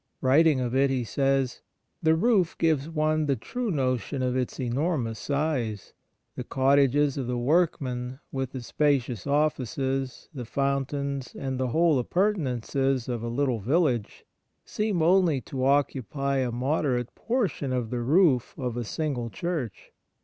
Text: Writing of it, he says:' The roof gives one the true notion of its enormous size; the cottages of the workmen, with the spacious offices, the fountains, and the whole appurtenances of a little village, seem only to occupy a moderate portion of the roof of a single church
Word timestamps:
Writing 0.19 0.59
of 0.59 0.73
it, 0.75 0.89
he 0.89 1.03
says:' 1.03 1.61
The 2.01 2.15
roof 2.15 2.57
gives 2.57 2.89
one 2.89 3.27
the 3.27 3.35
true 3.35 3.69
notion 3.69 4.23
of 4.23 4.35
its 4.35 4.59
enormous 4.59 5.19
size; 5.19 5.93
the 6.35 6.43
cottages 6.43 7.19
of 7.19 7.27
the 7.27 7.37
workmen, 7.37 8.17
with 8.31 8.51
the 8.53 8.63
spacious 8.63 9.27
offices, 9.27 10.27
the 10.33 10.43
fountains, 10.43 11.35
and 11.37 11.59
the 11.59 11.67
whole 11.67 11.99
appurtenances 11.99 13.07
of 13.07 13.21
a 13.21 13.27
little 13.27 13.59
village, 13.59 14.25
seem 14.65 15.03
only 15.03 15.39
to 15.41 15.63
occupy 15.65 16.37
a 16.37 16.51
moderate 16.51 17.13
portion 17.13 17.71
of 17.71 17.91
the 17.91 18.01
roof 18.01 18.55
of 18.57 18.75
a 18.77 18.83
single 18.83 19.29
church 19.29 19.91